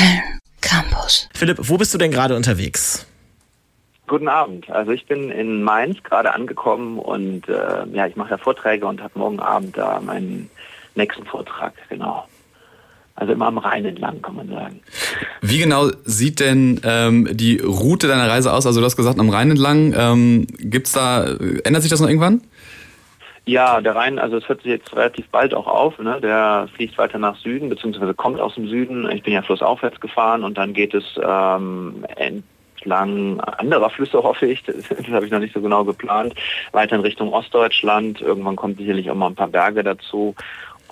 Köln 0.00 0.40
Campus. 0.60 1.28
Philipp, 1.34 1.58
wo 1.60 1.76
bist 1.76 1.92
du 1.94 1.98
denn 1.98 2.10
gerade 2.10 2.36
unterwegs? 2.36 3.06
Guten 4.06 4.28
Abend. 4.28 4.68
Also 4.70 4.92
ich 4.92 5.06
bin 5.06 5.30
in 5.30 5.62
Mainz 5.62 6.02
gerade 6.02 6.34
angekommen 6.34 6.98
und 6.98 7.48
äh, 7.48 7.86
ja, 7.92 8.06
ich 8.06 8.16
mache 8.16 8.30
da 8.30 8.38
Vorträge 8.38 8.86
und 8.86 9.02
habe 9.02 9.18
morgen 9.18 9.40
Abend 9.40 9.76
da 9.76 10.00
meinen 10.00 10.50
nächsten 10.94 11.24
Vortrag, 11.24 11.72
genau. 11.88 12.26
Also 13.14 13.34
immer 13.34 13.46
am 13.46 13.58
Rhein 13.58 13.84
entlang, 13.84 14.22
kann 14.22 14.36
man 14.36 14.48
sagen. 14.48 14.80
Wie 15.42 15.58
genau 15.58 15.90
sieht 16.04 16.40
denn 16.40 16.80
ähm, 16.84 17.28
die 17.32 17.58
Route 17.58 18.08
deiner 18.08 18.28
Reise 18.28 18.52
aus? 18.52 18.66
Also 18.66 18.80
du 18.80 18.86
hast 18.86 18.96
gesagt, 18.96 19.20
am 19.20 19.28
Rhein 19.28 19.50
entlang. 19.50 19.94
Ähm, 19.96 20.46
gibt's 20.58 20.92
da, 20.92 21.24
ändert 21.64 21.82
sich 21.82 21.90
das 21.90 22.00
noch 22.00 22.08
irgendwann? 22.08 22.42
Ja, 23.46 23.80
der 23.80 23.96
Rhein, 23.96 24.18
also 24.18 24.36
es 24.36 24.48
hört 24.48 24.62
sich 24.62 24.70
jetzt 24.70 24.94
relativ 24.94 25.28
bald 25.28 25.54
auch 25.54 25.66
auf. 25.66 25.98
Ne? 25.98 26.20
Der 26.20 26.68
fließt 26.76 26.98
weiter 26.98 27.18
nach 27.18 27.36
Süden, 27.36 27.68
beziehungsweise 27.68 28.14
kommt 28.14 28.40
aus 28.40 28.54
dem 28.54 28.68
Süden. 28.68 29.10
Ich 29.10 29.22
bin 29.22 29.32
ja 29.32 29.42
flussaufwärts 29.42 30.00
gefahren 30.00 30.44
und 30.44 30.58
dann 30.58 30.74
geht 30.74 30.94
es 30.94 31.04
ähm, 31.22 32.04
entlang 32.16 33.40
anderer 33.40 33.90
Flüsse, 33.90 34.18
hoffe 34.22 34.46
ich. 34.46 34.62
Das, 34.64 34.76
das 34.88 35.08
habe 35.08 35.24
ich 35.24 35.32
noch 35.32 35.40
nicht 35.40 35.54
so 35.54 35.60
genau 35.60 35.84
geplant. 35.84 36.34
Weiter 36.72 36.96
in 36.96 37.02
Richtung 37.02 37.32
Ostdeutschland. 37.32 38.20
Irgendwann 38.20 38.56
kommt 38.56 38.78
sicherlich 38.78 39.10
auch 39.10 39.16
mal 39.16 39.28
ein 39.28 39.34
paar 39.34 39.48
Berge 39.48 39.82
dazu. 39.82 40.34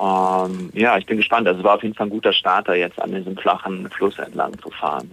Ähm, 0.01 0.71
ja, 0.73 0.97
ich 0.97 1.07
bin 1.07 1.19
gespannt. 1.19 1.47
Also 1.47 1.61
es 1.61 1.65
war 1.65 1.75
auf 1.75 1.83
jeden 1.83 1.95
Fall 1.95 2.07
ein 2.07 2.11
guter 2.11 2.33
Starter, 2.33 2.75
jetzt 2.75 3.01
an 3.01 3.15
diesem 3.15 3.37
flachen 3.37 3.89
Fluss 3.91 4.19
entlang 4.19 4.59
zu 4.59 4.71
fahren. 4.71 5.11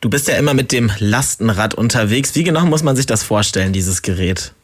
Du 0.00 0.08
bist 0.08 0.28
ja 0.28 0.36
immer 0.36 0.54
mit 0.54 0.70
dem 0.70 0.92
Lastenrad 0.98 1.74
unterwegs. 1.74 2.34
Wie 2.36 2.44
genau 2.44 2.64
muss 2.66 2.84
man 2.84 2.94
sich 2.94 3.06
das 3.06 3.24
vorstellen, 3.24 3.72
dieses 3.72 4.02
Gerät? 4.02 4.54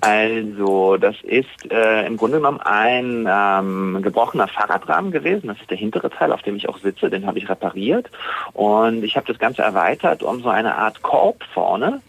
Also, 0.00 0.96
das 0.96 1.16
ist 1.22 1.70
äh, 1.70 2.06
im 2.06 2.16
Grunde 2.16 2.38
genommen 2.38 2.60
ein 2.60 3.26
ähm, 3.28 4.02
gebrochener 4.02 4.48
Fahrradrahmen 4.48 5.10
gewesen. 5.10 5.48
Das 5.48 5.60
ist 5.60 5.70
der 5.70 5.76
hintere 5.76 6.10
Teil, 6.10 6.32
auf 6.32 6.42
dem 6.42 6.56
ich 6.56 6.68
auch 6.68 6.78
sitze. 6.78 7.10
Den 7.10 7.26
habe 7.26 7.38
ich 7.38 7.48
repariert. 7.48 8.10
Und 8.52 9.04
ich 9.04 9.16
habe 9.16 9.26
das 9.26 9.38
Ganze 9.38 9.62
erweitert 9.62 10.22
um 10.22 10.40
so 10.40 10.48
eine 10.48 10.76
Art 10.76 11.02
Korb 11.02 11.44
vorne 11.52 12.00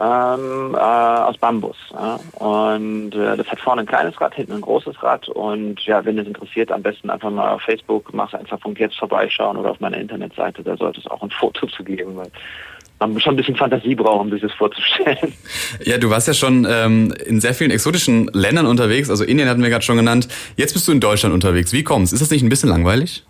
ähm, 0.00 0.74
äh, 0.74 0.78
aus 0.78 1.36
Bambus. 1.38 1.76
Ja. 1.92 2.18
Und 2.38 3.14
äh, 3.14 3.36
das 3.36 3.46
hat 3.48 3.60
vorne 3.60 3.82
ein 3.82 3.86
kleines 3.86 4.18
Rad, 4.20 4.34
hinten 4.34 4.54
ein 4.54 4.60
großes 4.62 5.02
Rad. 5.02 5.28
Und 5.28 5.80
ja, 5.84 6.04
wenn 6.04 6.18
es 6.18 6.26
interessiert, 6.26 6.72
am 6.72 6.82
besten 6.82 7.10
einfach 7.10 7.30
mal 7.30 7.50
auf 7.50 7.62
Facebook, 7.62 8.14
mach 8.14 8.32
einfach 8.32 8.58
von 8.60 8.74
jetzt 8.76 8.98
vorbeischauen 8.98 9.58
oder 9.58 9.70
auf 9.70 9.80
meiner 9.80 9.98
Internetseite. 9.98 10.62
Da 10.62 10.76
sollte 10.76 11.00
es 11.00 11.06
auch 11.06 11.22
ein 11.22 11.30
Foto 11.30 11.66
zu 11.66 11.84
geben, 11.84 12.16
weil 12.16 12.30
man 13.00 13.20
schon 13.20 13.34
ein 13.34 13.36
bisschen 13.36 13.56
Fantasie 13.56 13.94
braucht, 13.94 14.20
um 14.20 14.30
sich 14.30 14.42
das 14.42 14.52
vorzustellen. 14.52 15.32
Ja, 15.84 15.98
du 15.98 16.10
warst 16.10 16.28
ja 16.28 16.34
schon 16.34 16.66
ähm, 16.68 17.14
in 17.24 17.40
sehr 17.40 17.54
vielen 17.54 17.70
exotischen 17.70 18.30
Ländern 18.32 18.66
unterwegs. 18.66 19.08
Also 19.08 19.24
Indien 19.24 19.48
hatten 19.48 19.62
wir 19.62 19.70
gerade 19.70 19.84
schon 19.84 19.96
genannt. 19.96 20.28
Jetzt 20.56 20.74
bist 20.74 20.86
du 20.86 20.92
in 20.92 21.00
Deutschland 21.00 21.34
unterwegs. 21.34 21.72
Wie 21.72 21.82
kommst? 21.82 22.12
Ist 22.12 22.20
das 22.20 22.30
nicht 22.30 22.42
ein 22.42 22.48
bisschen 22.48 22.68
langweilig? 22.68 23.24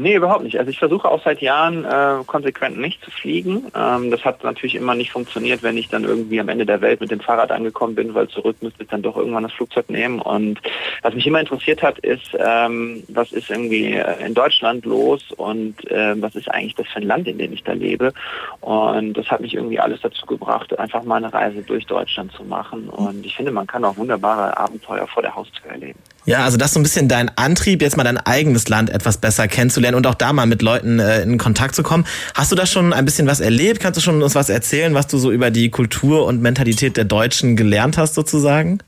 Nee, 0.00 0.14
überhaupt 0.14 0.44
nicht. 0.44 0.58
Also 0.58 0.70
ich 0.70 0.78
versuche 0.78 1.10
auch 1.10 1.22
seit 1.22 1.42
Jahren 1.42 1.84
äh, 1.84 2.24
konsequent 2.24 2.78
nicht 2.78 3.04
zu 3.04 3.10
fliegen. 3.10 3.66
Ähm, 3.76 4.10
das 4.10 4.24
hat 4.24 4.42
natürlich 4.42 4.74
immer 4.74 4.94
nicht 4.94 5.12
funktioniert, 5.12 5.62
wenn 5.62 5.76
ich 5.76 5.90
dann 5.90 6.04
irgendwie 6.04 6.40
am 6.40 6.48
Ende 6.48 6.64
der 6.64 6.80
Welt 6.80 7.02
mit 7.02 7.10
dem 7.10 7.20
Fahrrad 7.20 7.52
angekommen 7.52 7.96
bin, 7.96 8.14
weil 8.14 8.26
zurück 8.28 8.56
müsste 8.62 8.82
ich 8.82 8.88
dann 8.88 9.02
doch 9.02 9.18
irgendwann 9.18 9.42
das 9.42 9.52
Flugzeug 9.52 9.90
nehmen. 9.90 10.18
Und 10.18 10.58
was 11.02 11.12
mich 11.12 11.26
immer 11.26 11.40
interessiert 11.40 11.82
hat, 11.82 11.98
ist, 11.98 12.34
ähm, 12.38 13.02
was 13.08 13.30
ist 13.32 13.50
irgendwie 13.50 13.92
äh, 13.92 14.24
in 14.24 14.32
Deutschland 14.32 14.86
los 14.86 15.32
und 15.36 15.86
äh, 15.90 16.14
was 16.22 16.34
ist 16.34 16.50
eigentlich 16.50 16.76
das 16.76 16.88
für 16.88 17.00
ein 17.00 17.06
Land, 17.06 17.28
in 17.28 17.36
dem 17.36 17.52
ich 17.52 17.62
da 17.62 17.72
lebe. 17.72 18.14
Und 18.62 19.12
das 19.18 19.30
hat 19.30 19.42
mich 19.42 19.52
irgendwie 19.52 19.80
alles 19.80 20.00
dazu 20.00 20.24
gebracht, 20.24 20.78
einfach 20.78 21.02
mal 21.02 21.16
eine 21.16 21.30
Reise 21.30 21.60
durch 21.60 21.84
Deutschland 21.84 22.32
zu 22.32 22.42
machen. 22.44 22.88
Und 22.88 23.26
ich 23.26 23.36
finde, 23.36 23.52
man 23.52 23.66
kann 23.66 23.84
auch 23.84 23.98
wunderbare 23.98 24.56
Abenteuer 24.56 25.06
vor 25.06 25.22
der 25.22 25.34
Haustür 25.34 25.72
erleben. 25.72 25.98
Ja, 26.26 26.44
also 26.44 26.56
das 26.56 26.68
ist 26.68 26.74
so 26.74 26.80
ein 26.80 26.82
bisschen 26.82 27.08
dein 27.08 27.30
Antrieb, 27.36 27.82
jetzt 27.82 27.96
mal 27.96 28.04
dein 28.04 28.18
eigenes 28.18 28.68
Land 28.68 28.90
etwas 28.90 29.18
besser 29.18 29.48
kennenzulernen 29.48 29.96
und 29.96 30.06
auch 30.06 30.14
da 30.14 30.32
mal 30.32 30.46
mit 30.46 30.62
Leuten 30.62 30.98
äh, 30.98 31.22
in 31.22 31.38
Kontakt 31.38 31.74
zu 31.74 31.82
kommen. 31.82 32.06
Hast 32.34 32.52
du 32.52 32.56
da 32.56 32.66
schon 32.66 32.92
ein 32.92 33.04
bisschen 33.04 33.26
was 33.26 33.40
erlebt? 33.40 33.80
Kannst 33.80 33.96
du 33.96 34.02
schon 34.02 34.22
uns 34.22 34.34
was 34.34 34.48
erzählen, 34.48 34.94
was 34.94 35.06
du 35.06 35.18
so 35.18 35.32
über 35.32 35.50
die 35.50 35.70
Kultur 35.70 36.26
und 36.26 36.42
Mentalität 36.42 36.96
der 36.96 37.04
Deutschen 37.04 37.56
gelernt 37.56 37.96
hast 37.96 38.14
sozusagen? 38.14 38.80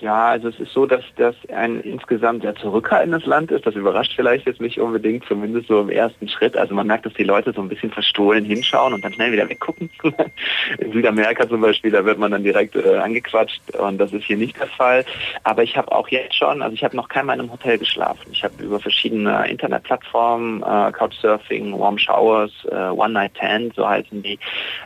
Ja, 0.00 0.28
also 0.28 0.48
es 0.48 0.58
ist 0.58 0.72
so, 0.72 0.86
dass 0.86 1.04
das 1.16 1.34
ein 1.54 1.80
insgesamt 1.80 2.42
sehr 2.42 2.54
zurückhaltendes 2.54 3.26
Land 3.26 3.50
ist. 3.50 3.66
Das 3.66 3.74
überrascht 3.74 4.14
vielleicht 4.16 4.46
jetzt 4.46 4.60
nicht 4.60 4.80
unbedingt, 4.80 5.26
zumindest 5.26 5.68
so 5.68 5.80
im 5.80 5.90
ersten 5.90 6.26
Schritt. 6.26 6.56
Also 6.56 6.74
man 6.74 6.86
merkt, 6.86 7.04
dass 7.04 7.12
die 7.12 7.24
Leute 7.24 7.52
so 7.52 7.60
ein 7.60 7.68
bisschen 7.68 7.90
verstohlen 7.90 8.46
hinschauen 8.46 8.94
und 8.94 9.04
dann 9.04 9.12
schnell 9.12 9.32
wieder 9.32 9.48
weggucken. 9.48 9.90
In 10.78 10.92
Südamerika 10.92 11.46
zum 11.46 11.60
Beispiel, 11.60 11.90
da 11.90 12.04
wird 12.04 12.18
man 12.18 12.30
dann 12.30 12.44
direkt 12.44 12.76
äh, 12.76 12.96
angequatscht 12.96 13.60
und 13.78 13.98
das 13.98 14.12
ist 14.14 14.24
hier 14.24 14.38
nicht 14.38 14.58
der 14.58 14.68
Fall. 14.68 15.04
Aber 15.42 15.62
ich 15.62 15.76
habe 15.76 15.92
auch 15.92 16.08
jetzt 16.08 16.34
schon, 16.34 16.62
also 16.62 16.72
ich 16.72 16.82
habe 16.82 16.96
noch 16.96 17.08
keinmal 17.08 17.36
in 17.36 17.42
einem 17.42 17.52
Hotel 17.52 17.76
geschlafen. 17.76 18.30
Ich 18.32 18.42
habe 18.42 18.62
über 18.62 18.80
verschiedene 18.80 19.46
Internetplattformen, 19.48 20.62
äh, 20.62 20.92
Couchsurfing, 20.92 21.78
Warm 21.78 21.98
Showers, 21.98 22.52
äh, 22.70 22.74
One 22.74 23.12
Night 23.12 23.34
Tent, 23.34 23.74
so 23.74 23.86
heißen 23.86 24.22
die, 24.22 24.38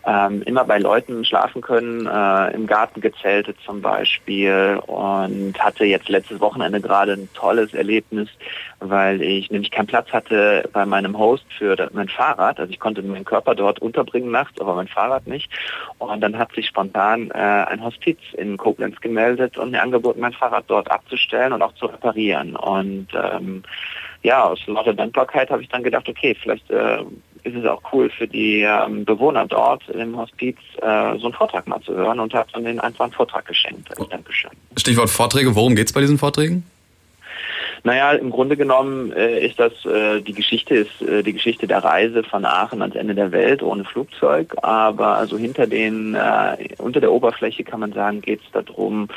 ähm, 0.04 0.42
immer 0.42 0.64
bei 0.64 0.78
Leuten 0.78 1.24
schlafen 1.24 1.62
können, 1.62 2.06
äh, 2.06 2.54
im 2.54 2.66
Garten 2.66 3.00
gezeltet 3.00 3.56
zum 3.64 3.80
Beispiel 3.80 4.80
und 4.88 5.54
hatte 5.58 5.84
jetzt 5.84 6.08
letztes 6.08 6.40
Wochenende 6.40 6.80
gerade 6.80 7.12
ein 7.12 7.28
tolles 7.34 7.74
Erlebnis, 7.74 8.28
weil 8.80 9.20
ich 9.20 9.50
nämlich 9.50 9.70
keinen 9.70 9.86
Platz 9.86 10.10
hatte 10.12 10.68
bei 10.72 10.86
meinem 10.86 11.18
Host 11.18 11.44
für 11.56 11.76
mein 11.92 12.08
Fahrrad. 12.08 12.58
Also 12.58 12.72
ich 12.72 12.80
konnte 12.80 13.02
meinen 13.02 13.24
Körper 13.24 13.54
dort 13.54 13.80
unterbringen 13.80 14.30
nachts, 14.30 14.58
aber 14.60 14.74
mein 14.74 14.88
Fahrrad 14.88 15.26
nicht. 15.26 15.50
Und 15.98 16.20
dann 16.22 16.38
hat 16.38 16.52
sich 16.54 16.66
spontan 16.66 17.30
äh, 17.30 17.34
ein 17.34 17.84
Hospiz 17.84 18.18
in 18.32 18.56
Koblenz 18.56 19.00
gemeldet 19.00 19.58
und 19.58 19.72
mir 19.72 19.82
angeboten, 19.82 20.20
mein 20.20 20.32
Fahrrad 20.32 20.64
dort 20.68 20.90
abzustellen 20.90 21.52
und 21.52 21.62
auch 21.62 21.74
zu 21.74 21.86
reparieren. 21.86 22.56
Und 22.56 23.08
ähm, 23.14 23.62
ja, 24.22 24.44
aus 24.44 24.66
lauter 24.66 24.94
Dankbarkeit 24.94 25.50
habe 25.50 25.62
ich 25.62 25.68
dann 25.68 25.82
gedacht, 25.82 26.08
okay, 26.08 26.34
vielleicht 26.40 26.70
äh, 26.70 27.04
ist 27.44 27.54
es 27.54 27.64
auch 27.66 27.82
cool 27.92 28.10
für 28.10 28.26
die 28.26 28.60
ähm, 28.60 29.04
Bewohner 29.04 29.46
dort 29.46 29.88
im 29.88 30.16
Hospiz 30.16 30.56
äh, 30.80 31.18
so 31.18 31.26
einen 31.26 31.34
Vortrag 31.34 31.66
mal 31.66 31.80
zu 31.80 31.94
hören 31.94 32.20
und 32.20 32.34
habe 32.34 32.48
dann 32.52 32.64
den 32.64 32.80
einfach 32.80 33.04
einen 33.04 33.12
Vortrag 33.12 33.46
geschenkt. 33.46 33.90
Also 33.90 34.04
Dankeschön. 34.04 34.50
Stichwort 34.76 35.10
Vorträge, 35.10 35.54
worum 35.54 35.74
geht 35.74 35.86
es 35.86 35.92
bei 35.92 36.00
diesen 36.00 36.18
Vorträgen? 36.18 36.64
Naja, 37.84 38.12
im 38.12 38.30
Grunde 38.30 38.56
genommen 38.56 39.12
äh, 39.12 39.46
ist 39.46 39.58
das 39.58 39.72
äh, 39.84 40.20
die 40.20 40.32
Geschichte 40.32 40.74
ist 40.74 41.02
äh, 41.02 41.22
die 41.22 41.32
Geschichte 41.32 41.66
der 41.66 41.82
Reise 41.84 42.22
von 42.22 42.44
Aachen 42.44 42.82
ans 42.82 42.96
Ende 42.96 43.14
der 43.14 43.32
Welt 43.32 43.62
ohne 43.62 43.84
Flugzeug. 43.84 44.54
Aber 44.62 45.16
also 45.16 45.38
hinter 45.38 45.66
den 45.66 46.14
äh, 46.14 46.74
unter 46.78 47.00
der 47.00 47.12
Oberfläche 47.12 47.64
kann 47.64 47.80
man 47.80 47.92
sagen, 47.92 48.20
geht 48.20 48.40
es 48.44 48.50
darum, 48.52 49.08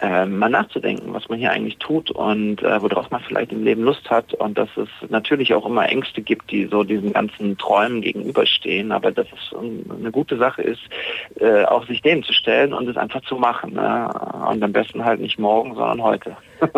äh, 0.00 0.26
mal 0.26 0.48
nachzudenken, 0.48 1.12
was 1.12 1.28
man 1.28 1.38
hier 1.38 1.50
eigentlich 1.50 1.78
tut 1.78 2.10
und 2.10 2.62
äh, 2.62 2.82
worauf 2.82 3.10
man 3.10 3.20
vielleicht 3.20 3.52
im 3.52 3.64
Leben 3.64 3.82
Lust 3.82 4.08
hat 4.10 4.34
und 4.34 4.56
dass 4.56 4.68
es 4.76 4.88
natürlich 5.08 5.54
auch 5.54 5.66
immer 5.66 5.88
Ängste 5.88 6.22
gibt, 6.22 6.50
die 6.50 6.66
so 6.66 6.84
diesen 6.84 7.12
ganzen 7.12 7.58
Träumen 7.58 8.00
gegenüberstehen. 8.00 8.92
Aber 8.92 9.10
dass 9.10 9.26
es 9.26 9.56
eine 9.58 10.10
gute 10.10 10.36
Sache 10.36 10.62
ist, 10.62 10.80
äh, 11.40 11.64
auch 11.64 11.86
sich 11.86 12.02
dem 12.02 12.22
zu 12.22 12.32
stellen 12.32 12.72
und 12.72 12.88
es 12.88 12.96
einfach 12.96 13.22
zu 13.22 13.36
machen. 13.36 13.74
Ne? 13.74 14.10
Und 14.48 14.62
am 14.62 14.72
besten 14.72 15.04
halt 15.04 15.20
nicht 15.20 15.38
morgen, 15.38 15.74
sondern 15.74 16.02
heute. 16.02 16.36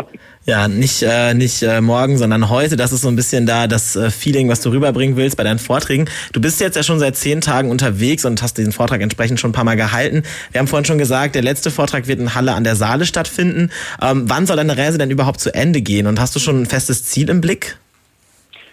ja, 0.45 0.69
nicht, 0.69 1.03
äh, 1.31 1.35
nicht 1.35 1.63
äh, 1.63 1.81
morgen, 1.81 2.19
sondern 2.19 2.49
heute. 2.49 2.77
Das 2.77 2.93
ist 2.93 3.03
so 3.03 3.09
ein 3.09 3.17
bisschen 3.17 3.47
da 3.47 3.67
das 3.67 3.97
äh, 3.97 4.11
Feeling, 4.11 4.49
was 4.49 4.61
du 4.61 4.71
rüberbringen 4.71 5.17
willst 5.17 5.37
bei 5.37 5.45
deinen 5.45 5.59
Vorträgen. 5.59 6.09
Du 6.33 6.41
bist 6.41 6.61
jetzt 6.61 6.77
ja 6.77 6.83
schon 6.83 6.99
seit 6.99 7.17
zehn 7.17 7.41
Tagen 7.41 7.71
unterwegs 7.71 8.25
und 8.25 8.43
hast 8.43 8.59
diesen 8.59 8.73
Vortrag 8.73 9.01
entsprechend 9.01 9.41
schon 9.41 9.51
ein 9.51 9.55
paar 9.55 9.65
Mal 9.65 9.77
gehalten. 9.77 10.23
Wir 10.53 10.59
haben 10.59 10.69
vorhin 10.69 10.85
schon 10.85 10.99
gesagt, 10.99 11.35
der 11.35 11.43
letzte 11.43 11.71
Vortrag 11.71 12.07
wird 12.07 12.21
in 12.21 12.35
Halle 12.35 12.55
an 12.55 12.65
der 12.65 12.77
Saale 12.77 13.07
stattfinden. 13.07 13.71
Ähm, 14.03 14.25
wann 14.29 14.47
soll 14.47 14.57
deine 14.57 14.77
Reise 14.77 14.99
denn 14.99 15.11
überhaupt 15.11 15.41
zu 15.41 15.55
Ende 15.55 15.81
gehen? 15.81 16.07
Und 16.07 16.21
hast 16.21 16.35
du 16.35 16.41
schon 16.41 16.63
ein 16.63 16.67
festes 16.67 17.05
Ziel 17.05 17.29
im 17.31 17.41
Blick? 17.41 17.77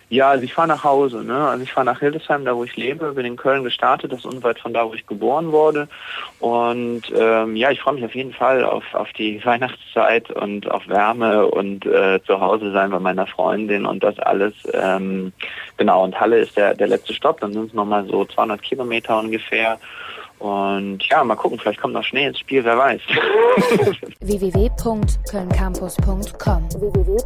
Ja, 0.09 0.29
also 0.29 0.45
ich 0.45 0.53
fahre 0.53 0.69
nach 0.69 0.85
Hause. 0.85 1.23
Ne? 1.23 1.47
Also 1.47 1.63
ich 1.63 1.73
fahre 1.73 1.85
nach 1.85 1.99
Hildesheim, 1.99 2.45
da 2.45 2.55
wo 2.55 2.63
ich 2.63 2.77
lebe, 2.77 3.11
bin 3.11 3.25
in 3.25 3.35
Köln 3.35 3.65
gestartet, 3.65 4.09
das 4.11 4.19
ist 4.19 4.25
unweit 4.25 4.59
von 4.59 4.73
da, 4.73 4.87
wo 4.87 4.93
ich 4.93 5.05
geboren 5.05 5.51
wurde. 5.51 5.89
Und 6.39 7.01
ähm, 7.13 7.57
ja, 7.57 7.71
ich 7.71 7.81
freue 7.81 7.95
mich 7.95 8.05
auf 8.05 8.15
jeden 8.15 8.31
Fall 8.31 8.63
auf, 8.63 8.85
auf 8.93 9.11
die 9.13 9.41
Weihnachtszeit 9.45 10.31
und 10.31 10.71
auf 10.71 10.87
Wärme 10.87 11.47
und 11.47 11.85
äh, 11.85 12.21
zu 12.25 12.39
Hause 12.39 12.71
sein 12.71 12.91
bei 12.91 12.99
meiner 12.99 13.27
Freundin 13.27 13.85
und 13.85 14.01
das 14.01 14.17
alles. 14.19 14.53
Ähm, 14.73 15.33
genau, 15.75 16.05
und 16.05 16.17
Halle 16.19 16.39
ist 16.39 16.55
der, 16.55 16.73
der 16.73 16.87
letzte 16.87 17.13
Stopp, 17.13 17.41
dann 17.41 17.51
sind 17.51 17.67
es 17.67 17.73
nochmal 17.73 18.07
so 18.07 18.23
200 18.23 18.61
Kilometer 18.61 19.19
ungefähr. 19.19 19.77
Und 20.39 21.03
ja, 21.09 21.21
mal 21.23 21.35
gucken, 21.35 21.59
vielleicht 21.59 21.81
kommt 21.81 21.95
noch 21.95 22.03
Schnee 22.03 22.27
ins 22.27 22.39
Spiel, 22.39 22.63
wer 22.63 22.77
weiß. 22.77 23.01
www.kölncampus.com 24.21 26.69
www 26.79 27.17